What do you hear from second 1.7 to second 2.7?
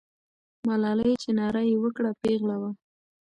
وکړه، پیغله